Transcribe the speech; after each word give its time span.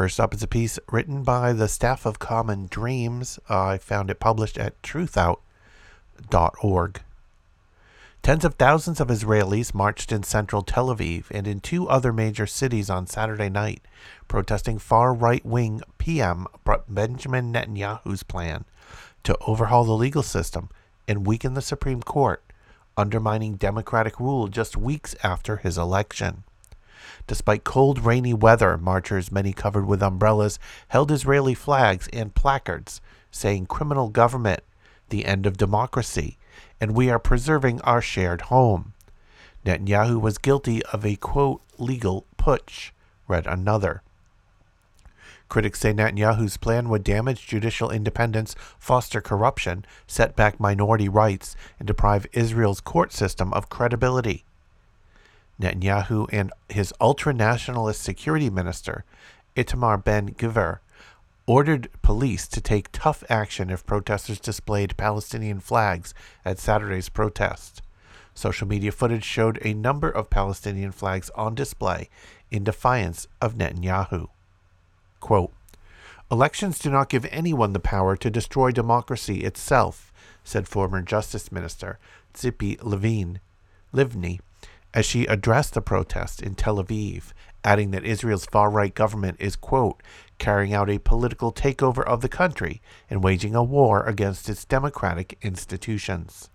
First 0.00 0.18
up 0.18 0.32
is 0.32 0.42
a 0.42 0.48
piece 0.48 0.78
written 0.90 1.24
by 1.24 1.52
the 1.52 1.68
staff 1.68 2.06
of 2.06 2.18
Common 2.18 2.68
Dreams. 2.68 3.38
I 3.50 3.76
found 3.76 4.08
it 4.08 4.18
published 4.18 4.56
at 4.56 4.80
truthout.org. 4.80 7.02
Tens 8.22 8.44
of 8.46 8.54
thousands 8.54 8.98
of 8.98 9.08
Israelis 9.08 9.74
marched 9.74 10.10
in 10.10 10.22
central 10.22 10.62
Tel 10.62 10.86
Aviv 10.86 11.26
and 11.30 11.46
in 11.46 11.60
two 11.60 11.86
other 11.86 12.14
major 12.14 12.46
cities 12.46 12.88
on 12.88 13.06
Saturday 13.06 13.50
night, 13.50 13.82
protesting 14.26 14.78
far 14.78 15.12
right 15.12 15.44
wing 15.44 15.82
PM 15.98 16.46
Benjamin 16.88 17.52
Netanyahu's 17.52 18.22
plan 18.22 18.64
to 19.24 19.36
overhaul 19.46 19.84
the 19.84 19.92
legal 19.92 20.22
system 20.22 20.70
and 21.06 21.26
weaken 21.26 21.52
the 21.52 21.60
Supreme 21.60 22.02
Court 22.02 22.42
undermining 22.96 23.56
democratic 23.56 24.18
rule 24.18 24.48
just 24.48 24.78
weeks 24.78 25.14
after 25.22 25.58
his 25.58 25.76
election. 25.76 26.44
Despite 27.26 27.64
cold, 27.64 28.04
rainy 28.04 28.34
weather, 28.34 28.76
marchers, 28.76 29.30
many 29.30 29.52
covered 29.52 29.86
with 29.86 30.02
umbrellas, 30.02 30.58
held 30.88 31.10
Israeli 31.10 31.54
flags 31.54 32.08
and 32.12 32.34
placards 32.34 33.00
saying 33.30 33.66
criminal 33.66 34.08
government, 34.08 34.60
the 35.08 35.24
end 35.24 35.46
of 35.46 35.56
democracy, 35.56 36.38
and 36.80 36.94
we 36.94 37.10
are 37.10 37.18
preserving 37.18 37.80
our 37.82 38.02
shared 38.02 38.42
home. 38.42 38.92
Netanyahu 39.64 40.20
was 40.20 40.38
guilty 40.38 40.82
of 40.86 41.04
a 41.04 41.16
quote, 41.16 41.60
legal 41.78 42.26
putsch, 42.38 42.90
read 43.28 43.46
another. 43.46 44.02
Critics 45.48 45.80
say 45.80 45.92
Netanyahu's 45.92 46.56
plan 46.56 46.88
would 46.88 47.02
damage 47.02 47.46
judicial 47.46 47.90
independence, 47.90 48.54
foster 48.78 49.20
corruption, 49.20 49.84
set 50.06 50.36
back 50.36 50.60
minority 50.60 51.08
rights, 51.08 51.56
and 51.78 51.88
deprive 51.88 52.26
Israel's 52.32 52.80
court 52.80 53.12
system 53.12 53.52
of 53.52 53.68
credibility. 53.68 54.44
Netanyahu 55.60 56.26
and 56.32 56.52
his 56.68 56.94
ultra 57.00 57.32
nationalist 57.34 58.02
security 58.02 58.48
minister, 58.48 59.04
Itamar 59.54 60.02
Ben 60.02 60.30
Gvir, 60.30 60.78
ordered 61.46 61.90
police 62.02 62.46
to 62.48 62.60
take 62.60 62.92
tough 62.92 63.24
action 63.28 63.70
if 63.70 63.84
protesters 63.84 64.40
displayed 64.40 64.96
Palestinian 64.96 65.60
flags 65.60 66.14
at 66.44 66.58
Saturday's 66.58 67.08
protest. 67.08 67.82
Social 68.34 68.66
media 68.66 68.92
footage 68.92 69.24
showed 69.24 69.58
a 69.62 69.74
number 69.74 70.08
of 70.08 70.30
Palestinian 70.30 70.92
flags 70.92 71.30
on 71.34 71.54
display 71.54 72.08
in 72.50 72.64
defiance 72.64 73.26
of 73.40 73.54
Netanyahu. 73.54 74.28
Quote, 75.18 75.52
Elections 76.30 76.78
do 76.78 76.90
not 76.90 77.08
give 77.08 77.26
anyone 77.30 77.72
the 77.72 77.80
power 77.80 78.16
to 78.16 78.30
destroy 78.30 78.70
democracy 78.70 79.40
itself, 79.42 80.12
said 80.44 80.68
former 80.68 81.02
Justice 81.02 81.50
Minister 81.50 81.98
Tzipi 82.32 82.80
Levine, 82.82 83.40
Livni, 83.92 84.38
as 84.92 85.06
she 85.06 85.26
addressed 85.26 85.74
the 85.74 85.80
protest 85.80 86.42
in 86.42 86.54
Tel 86.54 86.82
Aviv, 86.82 87.32
adding 87.64 87.90
that 87.90 88.04
Israel's 88.04 88.46
far 88.46 88.70
right 88.70 88.94
government 88.94 89.36
is, 89.40 89.56
quote, 89.56 90.02
carrying 90.38 90.72
out 90.72 90.90
a 90.90 90.98
political 90.98 91.52
takeover 91.52 92.04
of 92.04 92.22
the 92.22 92.28
country 92.28 92.80
and 93.08 93.22
waging 93.22 93.54
a 93.54 93.62
war 93.62 94.04
against 94.04 94.48
its 94.48 94.64
democratic 94.64 95.38
institutions. 95.42 96.50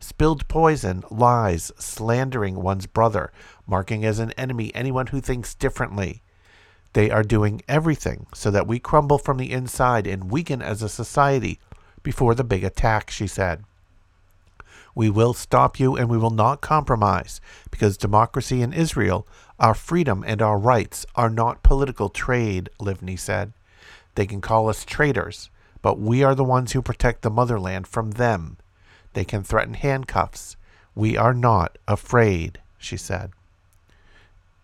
Spilled 0.00 0.48
poison, 0.48 1.04
lies, 1.10 1.70
slandering 1.78 2.56
one's 2.56 2.86
brother, 2.86 3.32
marking 3.66 4.04
as 4.04 4.18
an 4.18 4.32
enemy 4.32 4.74
anyone 4.74 5.06
who 5.06 5.20
thinks 5.20 5.54
differently, 5.54 6.22
they 6.92 7.10
are 7.10 7.22
doing 7.22 7.62
everything 7.68 8.26
so 8.34 8.50
that 8.50 8.66
we 8.66 8.78
crumble 8.78 9.18
from 9.18 9.38
the 9.38 9.52
inside 9.52 10.06
and 10.06 10.30
weaken 10.30 10.60
as 10.60 10.82
a 10.82 10.88
society 10.88 11.58
before 12.02 12.34
the 12.34 12.44
big 12.44 12.64
attack, 12.64 13.10
she 13.10 13.26
said. 13.26 13.64
We 14.94 15.08
will 15.08 15.34
stop 15.34 15.80
you 15.80 15.96
and 15.96 16.08
we 16.08 16.18
will 16.18 16.30
not 16.30 16.60
compromise 16.60 17.40
because 17.70 17.96
democracy 17.96 18.62
in 18.62 18.72
Israel, 18.72 19.26
our 19.58 19.74
freedom 19.74 20.24
and 20.26 20.42
our 20.42 20.58
rights 20.58 21.06
are 21.14 21.30
not 21.30 21.62
political 21.62 22.08
trade, 22.08 22.68
Livni 22.80 23.18
said. 23.18 23.52
They 24.14 24.26
can 24.26 24.40
call 24.40 24.68
us 24.68 24.84
traitors, 24.84 25.50
but 25.80 25.98
we 25.98 26.22
are 26.22 26.34
the 26.34 26.44
ones 26.44 26.72
who 26.72 26.82
protect 26.82 27.22
the 27.22 27.30
motherland 27.30 27.86
from 27.86 28.12
them. 28.12 28.58
They 29.14 29.24
can 29.24 29.42
threaten 29.42 29.74
handcuffs. 29.74 30.56
We 30.94 31.16
are 31.16 31.34
not 31.34 31.78
afraid, 31.88 32.60
she 32.78 32.96
said. 32.96 33.30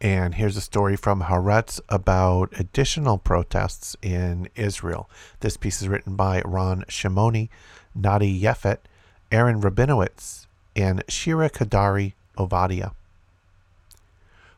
And 0.01 0.35
here's 0.35 0.57
a 0.57 0.61
story 0.61 0.95
from 0.95 1.23
Haaretz 1.23 1.81
about 1.89 2.53
additional 2.59 3.19
protests 3.19 3.97
in 4.01 4.49
Israel. 4.55 5.11
This 5.41 5.57
piece 5.57 5.83
is 5.83 5.89
written 5.89 6.15
by 6.15 6.41
Ron 6.43 6.85
Shimoni, 6.89 7.49
Nati 7.97 8.29
Yefet, 8.29 8.79
Aaron 9.31 9.61
Rabinowitz, 9.61 10.47
and 10.75 11.05
Shira 11.07 11.51
Kadari 11.51 12.15
Ovadia. 12.39 12.93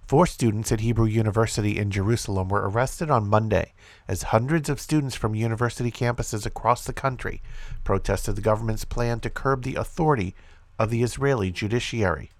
Four 0.06 0.26
students 0.26 0.70
at 0.70 0.78
Hebrew 0.80 1.06
University 1.06 1.76
in 1.76 1.90
Jerusalem 1.90 2.48
were 2.48 2.68
arrested 2.68 3.10
on 3.10 3.26
Monday 3.26 3.72
as 4.06 4.24
hundreds 4.24 4.68
of 4.68 4.80
students 4.80 5.16
from 5.16 5.34
university 5.34 5.90
campuses 5.90 6.46
across 6.46 6.84
the 6.84 6.92
country 6.92 7.42
protested 7.82 8.36
the 8.36 8.42
government's 8.42 8.84
plan 8.84 9.18
to 9.20 9.30
curb 9.30 9.64
the 9.64 9.74
authority 9.74 10.36
of 10.78 10.90
the 10.90 11.02
Israeli 11.02 11.50
judiciary. 11.50 12.30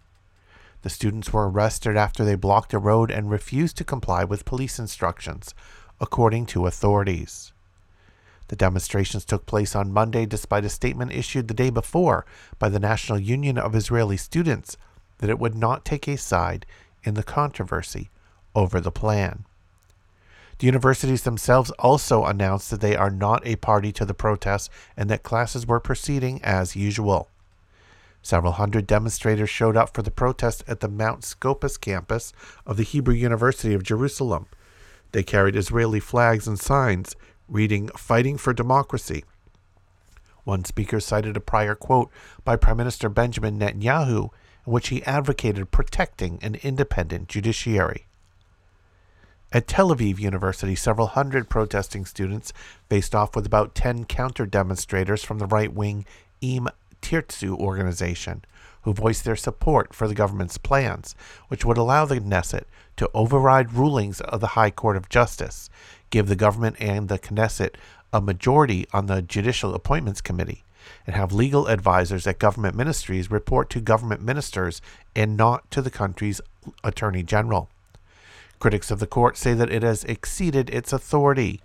The 0.83 0.91
students 0.91 1.33
were 1.33 1.51
arrested 1.51 1.97
after 1.97 2.25
they 2.25 2.37
blocked 2.37 2.73
a 2.73 2.79
road 2.79 3.11
and 3.11 3.29
refused 3.29 3.77
to 3.79 3.85
comply 3.85 4.23
with 4.23 4.45
police 4.45 4.79
instructions, 4.79 5.53
according 6.01 6.47
to 6.47 6.67
authorities. 6.67 7.53
The 8.51 8.57
demonstrations 8.57 9.25
took 9.25 9.47
place 9.47 9.77
on 9.77 9.93
Monday 9.93 10.27
despite 10.27 10.65
a 10.65 10.69
statement 10.69 11.13
issued 11.13 11.47
the 11.47 11.55
day 11.55 11.71
before 11.71 12.27
by 12.59 12.69
the 12.69 12.81
National 12.81 13.17
Union 13.17 13.57
of 13.57 13.77
Israeli 13.77 14.17
Students 14.17 14.77
that 15.19 15.31
it 15.31 15.39
would 15.39 15.55
not 15.55 15.85
take 15.85 16.09
a 16.09 16.17
side 16.17 16.67
in 17.05 17.15
the 17.15 17.23
controversy 17.23 18.11
over 18.57 18.81
the 18.81 18.91
plan. 18.91 19.45
The 20.59 20.67
universities 20.67 21.23
themselves 21.23 21.71
also 21.79 22.25
announced 22.25 22.71
that 22.71 22.81
they 22.81 22.97
are 22.97 23.09
not 23.09 23.47
a 23.47 23.55
party 23.55 23.93
to 23.93 24.05
the 24.05 24.15
protests 24.15 24.69
and 24.97 25.09
that 25.11 25.23
classes 25.23 25.65
were 25.65 25.79
proceeding 25.79 26.43
as 26.43 26.75
usual. 26.75 27.29
Several 28.21 28.55
hundred 28.55 28.89
demonstrators 28.89 29.49
showed 29.49 29.77
up 29.77 29.95
for 29.95 30.03
the 30.03 30.11
protest 30.11 30.65
at 30.67 30.81
the 30.81 30.89
Mount 30.89 31.23
Scopus 31.23 31.77
campus 31.77 32.33
of 32.67 32.77
the 32.77 32.83
Hebrew 32.83 33.15
University 33.15 33.75
of 33.75 33.85
Jerusalem. 33.85 34.47
They 35.13 35.23
carried 35.23 35.55
Israeli 35.55 36.01
flags 36.01 36.49
and 36.49 36.59
signs 36.59 37.15
reading, 37.51 37.89
Fighting 37.97 38.39
for 38.39 38.53
Democracy. 38.53 39.25
One 40.45 40.65
speaker 40.65 41.01
cited 41.01 41.37
a 41.37 41.41
prior 41.41 41.75
quote 41.75 42.11
by 42.45 42.57
Prime 42.57 42.77
Minister 42.77 43.09
Benjamin 43.09 43.59
Netanyahu 43.59 44.31
in 44.67 44.73
which 44.73 44.89
he 44.89 45.03
advocated 45.03 45.71
protecting 45.71 46.39
an 46.43 46.57
independent 46.63 47.29
judiciary. 47.29 48.07
At 49.53 49.67
Tel 49.67 49.89
Aviv 49.89 50.21
University, 50.21 50.77
several 50.77 51.09
hundred 51.09 51.51
protesting 51.51 52.07
students 52.07 52.53
faced 52.89 53.15
off 53.15 53.35
with 53.35 53.47
about 53.47 53.75
10 53.75 54.05
counter 54.05 54.47
demonstrators 54.47 55.25
from 55.25 55.39
the 55.39 55.47
right 55.47 55.73
wing 55.73 56.07
Im 56.41 56.69
Tirtzu 57.03 57.59
organization, 57.59 58.45
who 58.83 58.95
voiced 58.95 59.25
their 59.25 59.37
support 59.37 59.93
for 59.93 60.07
the 60.07 60.15
government's 60.15 60.57
plans, 60.57 61.17
which 61.49 61.65
would 61.65 61.77
allow 61.77 62.05
the 62.05 62.21
Knesset 62.21 62.65
to 62.97 63.11
override 63.13 63.73
rulings 63.73 64.21
of 64.21 64.41
the 64.41 64.49
High 64.49 64.71
Court 64.71 64.97
of 64.97 65.09
Justice, 65.09 65.69
give 66.11 66.29
the 66.29 66.37
government 66.37 66.77
and 66.79 67.09
the 67.09 67.19
Knesset 67.19 67.75
a 68.13 68.21
majority 68.21 68.87
on 68.93 69.07
the 69.07 69.23
Judicial 69.23 69.75
Appointments 69.75 70.21
Committee, 70.21 70.65
and 71.07 71.15
have 71.15 71.33
legal 71.33 71.67
advisors 71.69 72.27
at 72.27 72.39
government 72.39 72.75
ministries 72.75 73.31
report 73.31 73.71
to 73.71 73.81
government 73.81 74.23
ministers 74.23 74.83
and 75.15 75.37
not 75.37 75.71
to 75.71 75.81
the 75.81 75.91
country's 75.91 76.41
attorney 76.83 77.23
general. 77.23 77.69
Critics 78.59 78.91
of 78.91 78.99
the 78.99 79.07
court 79.07 79.37
say 79.37 79.55
that 79.55 79.71
it 79.73 79.83
has 79.83 80.05
exceeded 80.05 80.69
its 80.71 80.93
authority 80.93 81.61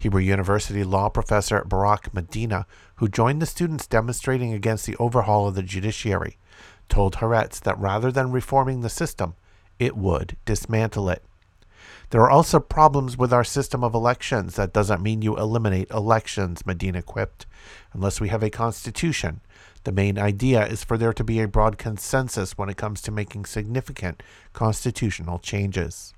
Hebrew 0.00 0.22
University 0.22 0.82
law 0.82 1.10
professor 1.10 1.62
Barak 1.62 2.14
Medina, 2.14 2.66
who 2.96 3.06
joined 3.06 3.42
the 3.42 3.46
students 3.46 3.86
demonstrating 3.86 4.54
against 4.54 4.86
the 4.86 4.96
overhaul 4.96 5.48
of 5.48 5.54
the 5.54 5.62
judiciary, 5.62 6.38
told 6.88 7.16
Haaretz 7.16 7.60
that 7.60 7.78
rather 7.78 8.10
than 8.10 8.32
reforming 8.32 8.80
the 8.80 8.88
system, 8.88 9.34
it 9.78 9.96
would 9.96 10.36
dismantle 10.46 11.10
it. 11.10 11.22
There 12.10 12.22
are 12.22 12.30
also 12.30 12.58
problems 12.58 13.16
with 13.16 13.32
our 13.32 13.44
system 13.44 13.84
of 13.84 13.94
elections. 13.94 14.56
That 14.56 14.72
doesn't 14.72 15.02
mean 15.02 15.22
you 15.22 15.36
eliminate 15.36 15.90
elections, 15.90 16.66
Medina 16.66 17.02
quipped. 17.02 17.46
Unless 17.92 18.20
we 18.20 18.28
have 18.28 18.42
a 18.42 18.50
constitution, 18.50 19.40
the 19.84 19.92
main 19.92 20.18
idea 20.18 20.66
is 20.66 20.82
for 20.82 20.98
there 20.98 21.12
to 21.12 21.24
be 21.24 21.40
a 21.40 21.46
broad 21.46 21.78
consensus 21.78 22.58
when 22.58 22.68
it 22.68 22.76
comes 22.76 23.00
to 23.02 23.12
making 23.12 23.44
significant 23.44 24.22
constitutional 24.52 25.38
changes. 25.38 26.12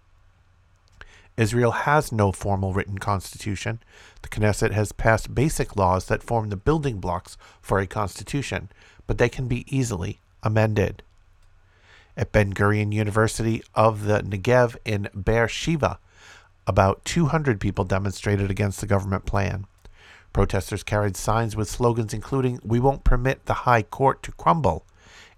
Israel 1.37 1.73
has 1.73 2.11
no 2.11 2.33
formal 2.33 2.73
written 2.73 2.99
constitution. 2.99 3.81
The 4.23 4.29
Knesset 4.29 4.73
has 4.73 4.93
passed 4.93 5.35
basic 5.35 5.77
laws 5.77 6.07
that 6.07 6.23
form 6.23 6.49
the 6.49 6.57
building 6.57 6.99
blocks 7.01 7.37
for 7.61 7.79
a 7.79 7.87
constitution, 7.87 8.71
but 9.07 9.19
they 9.19 9.29
can 9.29 9.47
be 9.47 9.65
easily 9.75 10.21
amended. 10.43 11.03
At 12.17 12.33
Ben 12.33 12.53
Gurion 12.53 12.93
University 12.93 13.63
of 13.75 14.05
the 14.05 14.21
Negev 14.21 14.77
in 14.85 15.09
Beer 15.15 15.47
Sheva, 15.47 15.99
about 16.67 17.05
200 17.05 17.61
people 17.61 17.85
demonstrated 17.85 18.51
against 18.51 18.81
the 18.81 18.87
government 18.87 19.25
plan. 19.25 19.67
Protesters 20.33 20.83
carried 20.83 21.17
signs 21.17 21.57
with 21.57 21.69
slogans 21.69 22.15
including 22.15 22.59
We 22.63 22.81
won't 22.81 23.05
permit 23.05 23.47
the 23.47 23.65
High 23.65 23.83
Court 23.83 24.23
to 24.25 24.33
crumble 24.33 24.85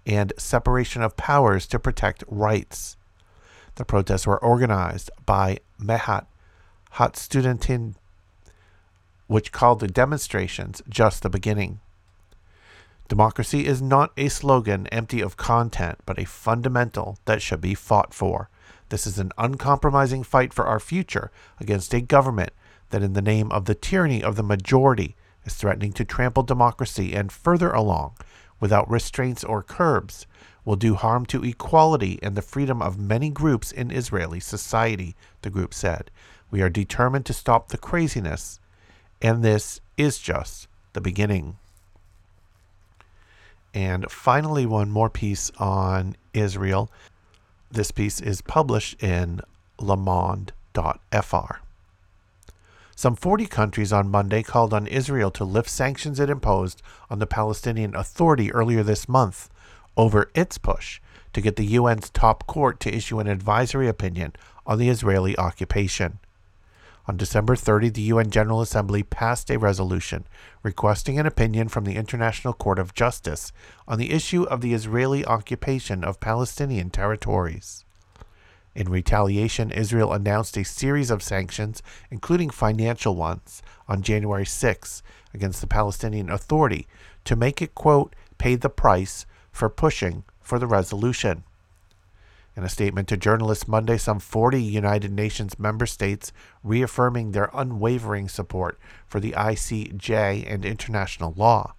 and 0.05 0.31
separation 0.37 1.01
of 1.01 1.17
powers 1.17 1.65
to 1.67 1.79
protect 1.79 2.23
rights. 2.27 2.97
The 3.75 3.85
protests 3.85 4.27
were 4.27 4.41
organized 4.41 5.09
by 5.25 5.59
Mehat 5.81 6.25
Hatstudentin, 6.93 7.95
which 9.27 9.51
called 9.51 9.79
the 9.79 9.87
demonstrations 9.87 10.81
just 10.87 11.23
the 11.23 11.29
beginning. 11.29 11.79
Democracy 13.07 13.67
is 13.67 13.83
not 13.83 14.11
a 14.17 14.29
slogan 14.29 14.87
empty 14.87 15.21
of 15.21 15.37
content, 15.37 15.99
but 16.07 16.17
a 16.17 16.25
fundamental 16.25 17.19
that 17.25 17.41
should 17.41 17.61
be 17.61 17.75
fought 17.75 18.13
for. 18.13 18.49
This 18.89 19.05
is 19.05 19.19
an 19.19 19.31
uncompromising 19.37 20.23
fight 20.23 20.53
for 20.53 20.65
our 20.65 20.79
future 20.79 21.31
against 21.59 21.93
a 21.93 22.01
government 22.01 22.51
that, 22.89 23.03
in 23.03 23.13
the 23.13 23.21
name 23.21 23.51
of 23.51 23.65
the 23.65 23.75
tyranny 23.75 24.23
of 24.23 24.35
the 24.35 24.43
majority, 24.43 25.15
is 25.43 25.53
threatening 25.53 25.93
to 25.93 26.05
trample 26.05 26.41
democracy 26.41 27.13
and 27.13 27.31
further 27.31 27.69
along, 27.69 28.15
without 28.59 28.89
restraints 28.89 29.43
or 29.43 29.61
curbs, 29.61 30.25
will 30.63 30.75
do 30.75 30.95
harm 30.95 31.27
to 31.27 31.43
equality 31.43 32.17
and 32.23 32.35
the 32.35 32.41
freedom 32.41 32.81
of 32.81 32.97
many 32.97 33.29
groups 33.29 33.71
in 33.71 33.91
Israeli 33.91 34.39
society, 34.39 35.15
the 35.43 35.51
group 35.51 35.75
said. 35.75 36.09
We 36.49 36.63
are 36.63 36.69
determined 36.69 37.27
to 37.27 37.33
stop 37.33 37.69
the 37.69 37.77
craziness, 37.77 38.59
and 39.21 39.43
this 39.43 39.79
is 39.95 40.17
just 40.17 40.67
the 40.93 41.01
beginning. 41.01 41.57
And 43.75 44.09
finally, 44.09 44.65
one 44.65 44.89
more 44.89 45.09
piece 45.09 45.51
on 45.57 46.15
Israel. 46.33 46.89
This 47.69 47.91
piece 47.91 48.21
is 48.21 48.41
published 48.41 49.03
in 49.03 49.41
LeMonde.fr. 49.79 51.55
Some 52.95 53.15
40 53.17 53.45
countries 53.47 53.91
on 53.91 54.09
Monday 54.09 54.41
called 54.41 54.73
on 54.73 54.87
Israel 54.87 55.29
to 55.31 55.43
lift 55.43 55.69
sanctions 55.69 56.21
it 56.21 56.29
imposed 56.29 56.81
on 57.09 57.19
the 57.19 57.27
Palestinian 57.27 57.93
Authority 57.93 58.49
earlier 58.53 58.81
this 58.81 59.09
month 59.09 59.49
over 59.97 60.31
its 60.33 60.57
push 60.57 61.01
to 61.33 61.41
get 61.41 61.57
the 61.57 61.75
UN's 61.75 62.09
top 62.09 62.47
court 62.47 62.79
to 62.79 62.95
issue 62.95 63.19
an 63.19 63.27
advisory 63.27 63.89
opinion 63.89 64.31
on 64.65 64.79
the 64.79 64.87
Israeli 64.87 65.37
occupation. 65.37 66.19
On 67.07 67.17
December 67.17 67.55
30, 67.55 67.89
the 67.89 68.01
UN 68.01 68.31
General 68.31 68.61
Assembly 68.61 69.03
passed 69.03 69.51
a 69.51 69.59
resolution 69.59 70.25
requesting 70.63 71.19
an 71.19 71.27
opinion 71.27 71.67
from 71.67 71.83
the 71.83 71.95
International 71.95 72.53
Court 72.53 72.79
of 72.79 72.95
Justice 72.95 73.51
on 73.87 73.99
the 73.99 74.11
issue 74.11 74.43
of 74.43 74.61
the 74.61 74.73
Israeli 74.73 75.23
occupation 75.23 76.03
of 76.03 76.19
Palestinian 76.19 76.89
territories. 76.89 77.85
In 78.73 78.89
retaliation, 78.89 79.71
Israel 79.71 80.13
announced 80.13 80.57
a 80.57 80.65
series 80.65 81.11
of 81.11 81.21
sanctions, 81.21 81.83
including 82.09 82.49
financial 82.49 83.15
ones, 83.15 83.61
on 83.87 84.01
January 84.01 84.45
6 84.45 85.03
against 85.33 85.61
the 85.61 85.67
Palestinian 85.67 86.29
Authority 86.29 86.87
to 87.23 87.35
make 87.35 87.61
it, 87.61 87.75
quote, 87.75 88.15
pay 88.37 88.55
the 88.55 88.69
price 88.69 89.25
for 89.51 89.69
pushing 89.69 90.23
for 90.41 90.57
the 90.57 90.67
resolution. 90.67 91.43
In 92.55 92.63
a 92.63 92.69
statement 92.69 93.09
to 93.09 93.17
journalists 93.17 93.67
Monday, 93.67 93.97
some 93.97 94.19
40 94.19 94.61
United 94.61 95.11
Nations 95.11 95.59
member 95.59 95.85
states 95.85 96.31
reaffirming 96.63 97.31
their 97.31 97.49
unwavering 97.53 98.29
support 98.29 98.79
for 99.05 99.19
the 99.19 99.33
ICJ 99.33 100.49
and 100.51 100.63
international 100.63 101.33
law 101.35 101.73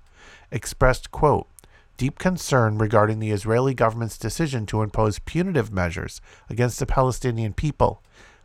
expressed, 0.50 1.10
quote, 1.10 1.48
deep 1.96 2.18
concern 2.18 2.76
regarding 2.76 3.20
the 3.20 3.30
Israeli 3.30 3.72
government's 3.72 4.18
decision 4.18 4.66
to 4.66 4.82
impose 4.82 5.18
punitive 5.20 5.72
measures 5.72 6.20
against 6.50 6.78
the 6.78 6.86
Palestinian 6.86 7.54
people, 7.54 8.02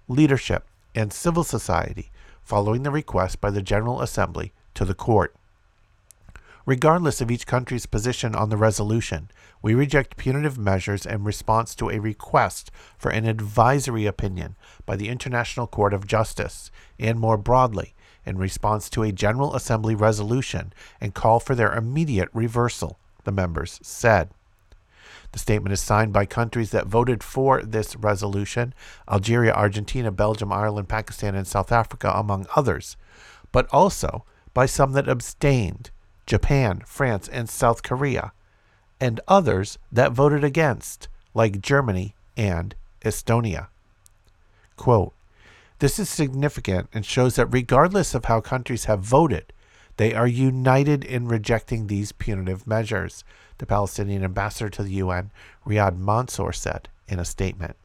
leadership, 0.07 0.67
and 0.95 1.11
civil 1.11 1.43
society 1.43 2.11
following 2.41 2.83
the 2.83 2.91
request 2.91 3.41
by 3.41 3.51
the 3.51 3.61
General 3.61 4.01
Assembly 4.01 4.53
to 4.73 4.85
the 4.85 4.93
court. 4.93 5.35
Regardless 6.65 7.21
of 7.21 7.31
each 7.31 7.47
country's 7.47 7.87
position 7.87 8.35
on 8.35 8.49
the 8.49 8.57
resolution, 8.57 9.31
we 9.63 9.73
reject 9.73 10.17
punitive 10.17 10.59
measures 10.59 11.05
in 11.05 11.23
response 11.23 11.73
to 11.75 11.89
a 11.89 11.99
request 11.99 12.69
for 12.97 13.09
an 13.09 13.25
advisory 13.25 14.05
opinion 14.05 14.55
by 14.85 14.95
the 14.95 15.09
International 15.09 15.65
Court 15.65 15.93
of 15.93 16.05
Justice, 16.05 16.69
and 16.99 17.19
more 17.19 17.37
broadly, 17.37 17.95
in 18.25 18.37
response 18.37 18.89
to 18.91 19.01
a 19.01 19.11
General 19.11 19.55
Assembly 19.55 19.95
resolution 19.95 20.71
and 20.99 21.15
call 21.15 21.39
for 21.39 21.55
their 21.55 21.73
immediate 21.73 22.29
reversal, 22.31 22.99
the 23.23 23.31
members 23.31 23.79
said. 23.81 24.29
The 25.31 25.39
statement 25.39 25.73
is 25.73 25.81
signed 25.81 26.13
by 26.13 26.25
countries 26.25 26.71
that 26.71 26.87
voted 26.87 27.23
for 27.23 27.63
this 27.63 27.95
resolution 27.95 28.75
Algeria, 29.09 29.53
Argentina, 29.53 30.11
Belgium, 30.11 30.51
Ireland, 30.51 30.89
Pakistan, 30.89 31.33
and 31.33 31.47
South 31.47 31.71
Africa, 31.71 32.11
among 32.13 32.45
others, 32.55 32.97
but 33.51 33.67
also 33.71 34.25
by 34.53 34.67
some 34.67 34.91
that 34.91 35.07
abstained 35.07 35.89
Japan, 36.25 36.81
France, 36.85 37.27
and 37.27 37.49
South 37.49 37.83
Korea, 37.83 38.31
and 38.99 39.19
others 39.27 39.77
that 39.91 40.11
voted 40.11 40.43
against, 40.43 41.07
like 41.33 41.61
Germany 41.61 42.15
and 42.37 42.75
Estonia. 43.03 43.67
Quote, 44.77 45.13
this 45.79 45.97
is 45.97 46.09
significant 46.09 46.89
and 46.93 47.03
shows 47.03 47.35
that 47.35 47.47
regardless 47.47 48.13
of 48.13 48.25
how 48.25 48.39
countries 48.39 48.85
have 48.85 48.99
voted, 48.99 49.51
they 49.97 50.13
are 50.13 50.27
united 50.27 51.03
in 51.03 51.27
rejecting 51.27 51.87
these 51.87 52.11
punitive 52.11 52.67
measures, 52.67 53.23
the 53.57 53.65
Palestinian 53.65 54.23
ambassador 54.23 54.69
to 54.69 54.83
the 54.83 54.93
UN, 54.93 55.31
Riyad 55.65 55.97
Mansour, 55.97 56.51
said 56.51 56.87
in 57.07 57.19
a 57.19 57.25
statement. 57.25 57.75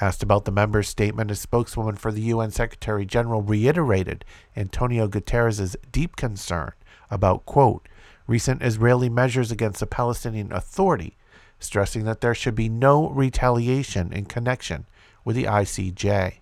Asked 0.00 0.22
about 0.22 0.44
the 0.44 0.52
members' 0.52 0.88
statement, 0.88 1.30
a 1.30 1.34
spokeswoman 1.34 1.96
for 1.96 2.10
the 2.10 2.22
UN 2.22 2.52
Secretary 2.52 3.04
General 3.04 3.42
reiterated 3.42 4.24
Antonio 4.56 5.08
Guterres' 5.08 5.76
deep 5.92 6.16
concern 6.16 6.72
about, 7.10 7.46
quote, 7.46 7.88
recent 8.26 8.62
Israeli 8.62 9.08
measures 9.08 9.50
against 9.50 9.80
the 9.80 9.86
Palestinian 9.86 10.52
Authority, 10.52 11.16
stressing 11.58 12.04
that 12.04 12.20
there 12.20 12.34
should 12.34 12.54
be 12.54 12.68
no 12.68 13.08
retaliation 13.08 14.12
in 14.12 14.26
connection 14.26 14.84
with 15.24 15.36
the 15.36 15.44
ICJ. 15.44 16.34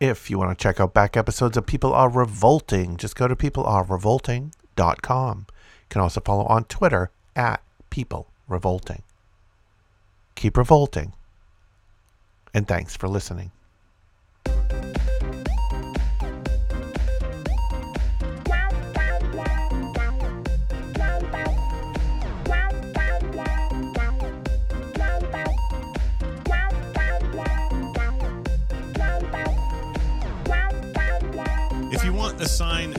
If 0.00 0.30
you 0.30 0.38
want 0.38 0.56
to 0.56 0.62
check 0.62 0.78
out 0.78 0.94
back 0.94 1.16
episodes 1.16 1.56
of 1.56 1.66
People 1.66 1.92
Are 1.92 2.08
Revolting, 2.08 2.96
just 2.96 3.16
go 3.16 3.26
to 3.26 3.34
peoplearerevolting.com. 3.34 5.46
You 5.48 5.88
can 5.88 6.00
also 6.00 6.20
follow 6.20 6.44
on 6.44 6.62
Twitter 6.64 7.10
at 7.34 7.62
People 7.90 8.28
Revolting. 8.46 9.02
Keep 10.36 10.56
revolting, 10.56 11.14
and 12.54 12.68
thanks 12.68 12.96
for 12.96 13.08
listening. 13.08 13.50